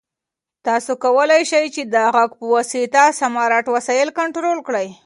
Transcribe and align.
تاسو 0.67 0.91
کولای 1.03 1.41
شئ 1.51 1.65
چې 1.75 1.81
د 1.93 1.95
غږ 2.15 2.31
په 2.39 2.45
واسطه 2.53 3.03
سمارټ 3.21 3.65
وسایل 3.75 4.09
کنټرول 4.19 4.59
کړئ. 4.67 4.87